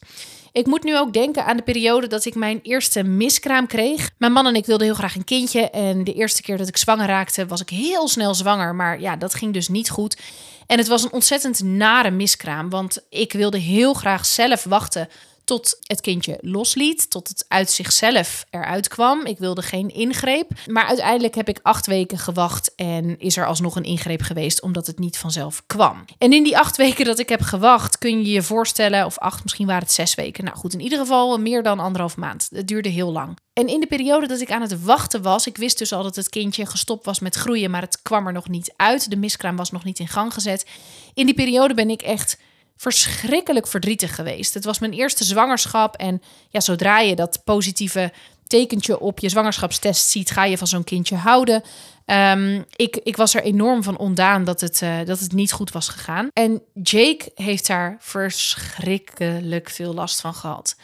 Ik 0.56 0.66
moet 0.66 0.82
nu 0.82 0.98
ook 0.98 1.12
denken 1.12 1.44
aan 1.44 1.56
de 1.56 1.62
periode 1.62 2.06
dat 2.06 2.24
ik 2.24 2.34
mijn 2.34 2.60
eerste 2.62 3.02
miskraam 3.02 3.66
kreeg. 3.66 4.10
Mijn 4.18 4.32
man 4.32 4.46
en 4.46 4.54
ik 4.54 4.66
wilden 4.66 4.86
heel 4.86 4.96
graag 4.96 5.14
een 5.14 5.24
kindje. 5.24 5.70
En 5.70 6.04
de 6.04 6.12
eerste 6.12 6.42
keer 6.42 6.56
dat 6.56 6.68
ik 6.68 6.76
zwanger 6.76 7.06
raakte, 7.06 7.46
was 7.46 7.60
ik 7.60 7.68
heel 7.68 8.08
snel 8.08 8.34
zwanger. 8.34 8.74
Maar 8.74 9.00
ja, 9.00 9.16
dat 9.16 9.34
ging 9.34 9.52
dus 9.52 9.68
niet 9.68 9.90
goed. 9.90 10.16
En 10.66 10.78
het 10.78 10.86
was 10.86 11.02
een 11.02 11.12
ontzettend 11.12 11.62
nare 11.62 12.10
miskraam, 12.10 12.70
want 12.70 12.98
ik 13.10 13.32
wilde 13.32 13.58
heel 13.58 13.94
graag 13.94 14.26
zelf 14.26 14.64
wachten 14.64 15.08
tot 15.46 15.78
het 15.80 16.00
kindje 16.00 16.38
losliet, 16.40 17.10
tot 17.10 17.28
het 17.28 17.44
uit 17.48 17.70
zichzelf 17.70 18.46
eruit 18.50 18.88
kwam. 18.88 19.26
Ik 19.26 19.38
wilde 19.38 19.62
geen 19.62 19.88
ingreep. 19.88 20.50
Maar 20.66 20.86
uiteindelijk 20.86 21.34
heb 21.34 21.48
ik 21.48 21.58
acht 21.62 21.86
weken 21.86 22.18
gewacht 22.18 22.74
en 22.74 23.18
is 23.18 23.36
er 23.36 23.46
alsnog 23.46 23.76
een 23.76 23.84
ingreep 23.84 24.22
geweest 24.22 24.62
omdat 24.62 24.86
het 24.86 24.98
niet 24.98 25.18
vanzelf 25.18 25.62
kwam. 25.66 26.04
En 26.18 26.32
in 26.32 26.42
die 26.42 26.58
acht 26.58 26.76
weken 26.76 27.04
dat 27.04 27.18
ik 27.18 27.28
heb 27.28 27.40
gewacht, 27.40 27.98
kun 27.98 28.22
je 28.22 28.32
je 28.32 28.42
voorstellen, 28.42 29.04
of 29.04 29.18
acht, 29.18 29.42
misschien 29.42 29.66
waren 29.66 29.82
het 29.82 29.92
zes 29.92 30.14
weken. 30.14 30.44
Nou 30.44 30.56
goed, 30.56 30.72
in 30.72 30.80
ieder 30.80 30.98
geval 30.98 31.38
meer 31.38 31.62
dan 31.62 31.80
anderhalf 31.80 32.16
maand. 32.16 32.48
Het 32.50 32.68
duurde 32.68 32.88
heel 32.88 33.12
lang. 33.12 33.38
En 33.52 33.68
in 33.68 33.80
de 33.80 33.86
periode 33.86 34.26
dat 34.26 34.40
ik 34.40 34.50
aan 34.50 34.62
het 34.62 34.82
wachten 34.82 35.22
was, 35.22 35.46
ik 35.46 35.56
wist 35.56 35.78
dus 35.78 35.92
al 35.92 36.02
dat 36.02 36.16
het 36.16 36.28
kindje 36.28 36.66
gestopt 36.66 37.04
was 37.04 37.20
met 37.20 37.34
groeien, 37.34 37.70
maar 37.70 37.80
het 37.80 38.02
kwam 38.02 38.26
er 38.26 38.32
nog 38.32 38.48
niet 38.48 38.72
uit. 38.76 39.10
De 39.10 39.16
miskraam 39.16 39.56
was 39.56 39.70
nog 39.70 39.84
niet 39.84 39.98
in 39.98 40.08
gang 40.08 40.32
gezet. 40.32 40.66
In 41.14 41.26
die 41.26 41.34
periode 41.34 41.74
ben 41.74 41.90
ik 41.90 42.02
echt 42.02 42.38
verschrikkelijk 42.76 43.66
verdrietig 43.66 44.14
geweest. 44.14 44.54
Het 44.54 44.64
was 44.64 44.78
mijn 44.78 44.92
eerste 44.92 45.24
zwangerschap 45.24 45.96
en 45.96 46.22
ja, 46.48 46.60
zodra 46.60 47.00
je 47.00 47.14
dat 47.14 47.40
positieve 47.44 48.12
tekentje 48.46 49.00
op 49.00 49.18
je 49.18 49.28
zwangerschapstest 49.28 50.08
ziet, 50.08 50.30
ga 50.30 50.44
je 50.44 50.58
van 50.58 50.66
zo'n 50.66 50.84
kindje 50.84 51.16
houden. 51.16 51.62
Um, 52.06 52.64
ik, 52.76 52.96
ik 52.96 53.16
was 53.16 53.34
er 53.34 53.42
enorm 53.42 53.82
van 53.82 53.98
ondaan 53.98 54.44
dat 54.44 54.60
het, 54.60 54.80
uh, 54.82 54.98
dat 55.04 55.20
het 55.20 55.32
niet 55.32 55.52
goed 55.52 55.72
was 55.72 55.88
gegaan. 55.88 56.28
En 56.32 56.62
Jake 56.82 57.30
heeft 57.34 57.66
daar 57.66 57.96
verschrikkelijk 58.00 59.70
veel 59.70 59.94
last 59.94 60.20
van 60.20 60.34
gehad. 60.34 60.76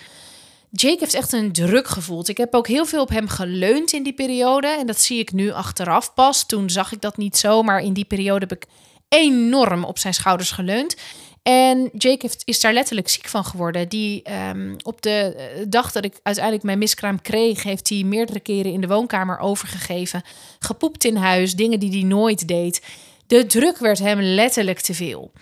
Jake 0.70 0.98
heeft 0.98 1.14
echt 1.14 1.32
een 1.32 1.52
druk 1.52 1.88
gevoeld. 1.88 2.28
Ik 2.28 2.36
heb 2.36 2.54
ook 2.54 2.68
heel 2.68 2.86
veel 2.86 3.02
op 3.02 3.08
hem 3.08 3.28
geleund 3.28 3.92
in 3.92 4.02
die 4.02 4.12
periode. 4.12 4.66
En 4.66 4.86
dat 4.86 5.00
zie 5.00 5.18
ik 5.18 5.32
nu 5.32 5.50
achteraf 5.50 6.14
pas. 6.14 6.46
Toen 6.46 6.70
zag 6.70 6.92
ik 6.92 7.00
dat 7.00 7.16
niet 7.16 7.36
zo, 7.36 7.62
maar 7.62 7.80
in 7.80 7.92
die 7.92 8.04
periode 8.04 8.46
heb 8.48 8.62
ik 8.62 8.66
enorm 9.08 9.84
op 9.84 9.98
zijn 9.98 10.14
schouders 10.14 10.50
geleund. 10.50 10.96
En 11.42 11.90
Jake 11.92 12.30
is 12.44 12.60
daar 12.60 12.72
letterlijk 12.72 13.08
ziek 13.08 13.28
van 13.28 13.44
geworden. 13.44 13.88
Die 13.88 14.22
um, 14.48 14.76
op 14.82 15.02
de 15.02 15.34
eh, 15.36 15.64
dag 15.68 15.92
dat 15.92 16.04
ik 16.04 16.20
uiteindelijk 16.22 16.64
mijn 16.64 16.78
miskraam 16.78 17.22
kreeg, 17.22 17.62
heeft 17.62 17.88
hij 17.88 18.02
meerdere 18.02 18.40
keren 18.40 18.72
in 18.72 18.80
de 18.80 18.86
woonkamer 18.86 19.38
overgegeven. 19.38 20.22
Gepoept 20.58 21.04
in 21.04 21.16
huis, 21.16 21.54
dingen 21.54 21.80
die 21.80 21.90
hij 21.90 22.02
nooit 22.02 22.48
deed. 22.48 22.82
De 23.26 23.46
druk 23.46 23.78
werd 23.78 23.98
hem 23.98 24.20
letterlijk 24.20 24.80
te 24.80 24.94
veel. 24.94 25.32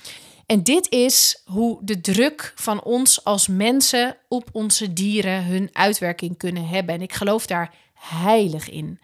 En 0.46 0.62
dit 0.62 0.90
is 0.90 1.42
hoe 1.44 1.78
de 1.82 2.00
druk 2.00 2.52
van 2.54 2.82
ons 2.82 3.24
als 3.24 3.48
mensen 3.48 4.16
op 4.28 4.48
onze 4.52 4.92
dieren 4.92 5.44
hun 5.44 5.68
uitwerking 5.72 6.36
kunnen 6.36 6.68
hebben. 6.68 6.94
En 6.94 7.02
ik 7.02 7.12
geloof 7.12 7.46
daar 7.46 7.74
heilig 7.94 8.70
in. 8.70 8.98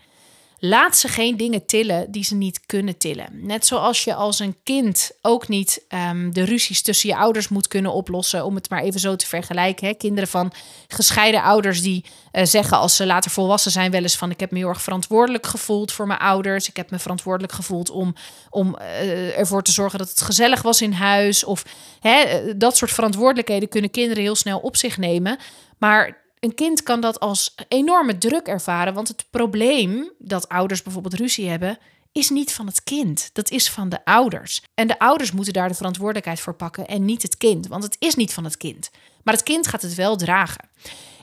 Laat 0.58 0.96
ze 0.96 1.08
geen 1.08 1.36
dingen 1.36 1.66
tillen 1.66 2.10
die 2.10 2.24
ze 2.24 2.34
niet 2.34 2.66
kunnen 2.66 2.98
tillen. 2.98 3.28
Net 3.32 3.66
zoals 3.66 4.04
je 4.04 4.14
als 4.14 4.38
een 4.38 4.56
kind 4.62 5.10
ook 5.22 5.48
niet 5.48 5.84
um, 6.10 6.32
de 6.32 6.44
ruzies 6.44 6.82
tussen 6.82 7.08
je 7.08 7.16
ouders 7.16 7.48
moet 7.48 7.68
kunnen 7.68 7.92
oplossen, 7.92 8.44
om 8.44 8.54
het 8.54 8.70
maar 8.70 8.82
even 8.82 9.00
zo 9.00 9.16
te 9.16 9.26
vergelijken. 9.26 9.86
Hè. 9.86 9.94
Kinderen 9.94 10.28
van 10.28 10.52
gescheiden 10.88 11.42
ouders 11.42 11.82
die 11.82 12.04
uh, 12.32 12.44
zeggen 12.44 12.76
als 12.78 12.96
ze 12.96 13.06
later 13.06 13.30
volwassen 13.30 13.70
zijn, 13.70 13.90
wel 13.90 14.02
eens 14.02 14.16
van 14.16 14.30
ik 14.30 14.40
heb 14.40 14.50
me 14.50 14.58
heel 14.58 14.68
erg 14.68 14.82
verantwoordelijk 14.82 15.46
gevoeld 15.46 15.92
voor 15.92 16.06
mijn 16.06 16.20
ouders. 16.20 16.68
Ik 16.68 16.76
heb 16.76 16.90
me 16.90 16.98
verantwoordelijk 16.98 17.52
gevoeld 17.52 17.90
om, 17.90 18.14
om 18.50 18.76
uh, 18.80 19.38
ervoor 19.38 19.62
te 19.62 19.72
zorgen 19.72 19.98
dat 19.98 20.08
het 20.08 20.20
gezellig 20.20 20.62
was 20.62 20.82
in 20.82 20.92
huis. 20.92 21.44
Of 21.44 21.64
hè, 22.00 22.42
dat 22.56 22.76
soort 22.76 22.90
verantwoordelijkheden 22.90 23.68
kunnen 23.68 23.90
kinderen 23.90 24.22
heel 24.22 24.34
snel 24.34 24.58
op 24.58 24.76
zich 24.76 24.98
nemen. 24.98 25.38
Maar 25.78 26.24
een 26.46 26.54
kind 26.54 26.82
kan 26.82 27.00
dat 27.00 27.20
als 27.20 27.54
enorme 27.68 28.18
druk 28.18 28.46
ervaren. 28.46 28.94
Want 28.94 29.08
het 29.08 29.24
probleem 29.30 30.10
dat 30.18 30.48
ouders 30.48 30.82
bijvoorbeeld 30.82 31.14
ruzie 31.14 31.48
hebben, 31.48 31.78
is 32.12 32.30
niet 32.30 32.52
van 32.52 32.66
het 32.66 32.84
kind. 32.84 33.30
Dat 33.32 33.50
is 33.50 33.70
van 33.70 33.88
de 33.88 34.04
ouders. 34.04 34.62
En 34.74 34.86
de 34.86 34.98
ouders 34.98 35.32
moeten 35.32 35.52
daar 35.52 35.68
de 35.68 35.74
verantwoordelijkheid 35.74 36.40
voor 36.40 36.54
pakken 36.54 36.86
en 36.86 37.04
niet 37.04 37.22
het 37.22 37.36
kind. 37.36 37.66
Want 37.66 37.82
het 37.82 37.96
is 37.98 38.14
niet 38.14 38.32
van 38.32 38.44
het 38.44 38.56
kind. 38.56 38.90
Maar 39.22 39.34
het 39.34 39.42
kind 39.42 39.66
gaat 39.66 39.82
het 39.82 39.94
wel 39.94 40.16
dragen. 40.16 40.68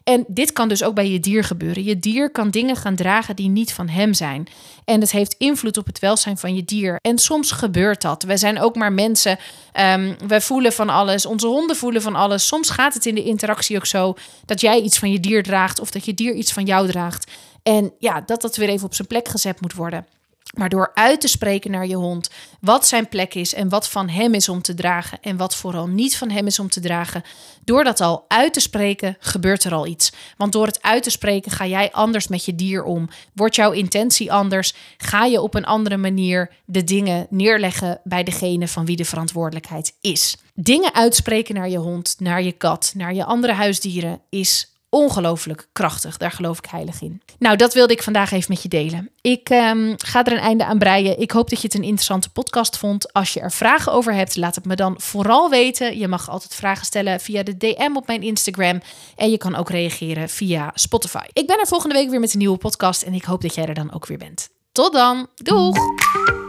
En 0.03 0.25
dit 0.27 0.53
kan 0.53 0.67
dus 0.67 0.83
ook 0.83 0.95
bij 0.95 1.09
je 1.09 1.19
dier 1.19 1.43
gebeuren. 1.43 1.83
Je 1.83 1.99
dier 1.99 2.31
kan 2.31 2.49
dingen 2.49 2.75
gaan 2.75 2.95
dragen 2.95 3.35
die 3.35 3.49
niet 3.49 3.73
van 3.73 3.87
hem 3.87 4.13
zijn. 4.13 4.47
En 4.85 5.01
het 5.01 5.11
heeft 5.11 5.35
invloed 5.37 5.77
op 5.77 5.85
het 5.85 5.99
welzijn 5.99 6.37
van 6.37 6.55
je 6.55 6.65
dier. 6.65 6.99
En 7.01 7.17
soms 7.17 7.51
gebeurt 7.51 8.01
dat. 8.01 8.23
Wij 8.23 8.37
zijn 8.37 8.59
ook 8.59 8.75
maar 8.75 8.93
mensen. 8.93 9.37
Um, 9.79 10.15
wij 10.27 10.41
voelen 10.41 10.73
van 10.73 10.89
alles. 10.89 11.25
Onze 11.25 11.47
honden 11.47 11.75
voelen 11.75 12.01
van 12.01 12.15
alles. 12.15 12.47
Soms 12.47 12.69
gaat 12.69 12.93
het 12.93 13.05
in 13.05 13.15
de 13.15 13.23
interactie 13.23 13.77
ook 13.77 13.85
zo 13.85 14.15
dat 14.45 14.61
jij 14.61 14.81
iets 14.81 14.99
van 14.99 15.11
je 15.11 15.19
dier 15.19 15.43
draagt 15.43 15.79
of 15.79 15.91
dat 15.91 16.05
je 16.05 16.13
dier 16.13 16.33
iets 16.33 16.53
van 16.53 16.65
jou 16.65 16.87
draagt. 16.87 17.31
En 17.63 17.93
ja, 17.99 18.21
dat 18.25 18.41
dat 18.41 18.55
weer 18.55 18.69
even 18.69 18.85
op 18.85 18.93
zijn 18.95 19.07
plek 19.07 19.27
gezet 19.27 19.61
moet 19.61 19.73
worden. 19.73 20.05
Maar 20.53 20.69
door 20.69 20.91
uit 20.93 21.21
te 21.21 21.27
spreken 21.27 21.71
naar 21.71 21.87
je 21.87 21.95
hond 21.95 22.29
wat 22.59 22.87
zijn 22.87 23.09
plek 23.09 23.33
is 23.33 23.53
en 23.53 23.69
wat 23.69 23.89
van 23.89 24.09
hem 24.09 24.33
is 24.33 24.49
om 24.49 24.61
te 24.61 24.73
dragen 24.73 25.17
en 25.21 25.37
wat 25.37 25.55
vooral 25.55 25.87
niet 25.87 26.17
van 26.17 26.29
hem 26.29 26.47
is 26.47 26.59
om 26.59 26.69
te 26.69 26.79
dragen, 26.79 27.23
door 27.63 27.83
dat 27.83 28.01
al 28.01 28.25
uit 28.27 28.53
te 28.53 28.59
spreken, 28.59 29.17
gebeurt 29.19 29.63
er 29.63 29.73
al 29.73 29.87
iets. 29.87 30.11
Want 30.37 30.51
door 30.51 30.65
het 30.65 30.81
uit 30.81 31.03
te 31.03 31.09
spreken 31.09 31.51
ga 31.51 31.65
jij 31.65 31.91
anders 31.91 32.27
met 32.27 32.45
je 32.45 32.55
dier 32.55 32.83
om. 32.83 33.09
Wordt 33.33 33.55
jouw 33.55 33.71
intentie 33.71 34.31
anders? 34.31 34.73
Ga 34.97 35.25
je 35.25 35.41
op 35.41 35.55
een 35.55 35.65
andere 35.65 35.97
manier 35.97 36.51
de 36.65 36.83
dingen 36.83 37.27
neerleggen 37.29 37.99
bij 38.03 38.23
degene 38.23 38.67
van 38.67 38.85
wie 38.85 38.95
de 38.95 39.05
verantwoordelijkheid 39.05 39.95
is. 40.01 40.37
Dingen 40.53 40.93
uitspreken 40.93 41.55
naar 41.55 41.69
je 41.69 41.77
hond, 41.77 42.15
naar 42.19 42.43
je 42.43 42.51
kat, 42.51 42.93
naar 42.95 43.13
je 43.13 43.25
andere 43.25 43.53
huisdieren 43.53 44.21
is 44.29 44.72
ongelooflijk 44.93 45.67
krachtig. 45.71 46.17
Daar 46.17 46.31
geloof 46.31 46.57
ik 46.57 46.65
heilig 46.65 47.01
in. 47.01 47.21
Nou, 47.39 47.55
dat 47.55 47.73
wilde 47.73 47.93
ik 47.93 48.03
vandaag 48.03 48.31
even 48.31 48.53
met 48.53 48.61
je 48.61 48.69
delen. 48.69 49.09
Ik 49.21 49.49
um, 49.49 49.93
ga 49.97 50.23
er 50.23 50.31
een 50.31 50.37
einde 50.37 50.65
aan 50.65 50.77
breien. 50.77 51.19
Ik 51.19 51.31
hoop 51.31 51.49
dat 51.49 51.61
je 51.61 51.67
het 51.67 51.75
een 51.75 51.83
interessante 51.83 52.29
podcast 52.29 52.77
vond. 52.77 53.13
Als 53.13 53.33
je 53.33 53.39
er 53.39 53.51
vragen 53.51 53.91
over 53.91 54.13
hebt, 54.13 54.35
laat 54.35 54.55
het 54.55 54.65
me 54.65 54.75
dan 54.75 54.95
vooral 54.97 55.49
weten. 55.49 55.97
Je 55.97 56.07
mag 56.07 56.29
altijd 56.29 56.55
vragen 56.55 56.85
stellen 56.85 57.19
via 57.19 57.43
de 57.43 57.57
DM 57.57 57.95
op 57.95 58.07
mijn 58.07 58.21
Instagram. 58.21 58.81
En 59.15 59.31
je 59.31 59.37
kan 59.37 59.55
ook 59.55 59.69
reageren 59.69 60.29
via 60.29 60.71
Spotify. 60.73 61.25
Ik 61.33 61.47
ben 61.47 61.59
er 61.59 61.67
volgende 61.67 61.95
week 61.95 62.09
weer 62.09 62.19
met 62.19 62.33
een 62.33 62.39
nieuwe 62.39 62.57
podcast. 62.57 63.01
En 63.01 63.13
ik 63.13 63.23
hoop 63.23 63.41
dat 63.41 63.55
jij 63.55 63.65
er 63.65 63.73
dan 63.73 63.93
ook 63.93 64.05
weer 64.05 64.17
bent. 64.17 64.49
Tot 64.71 64.93
dan. 64.93 65.27
Doeg! 65.35 66.42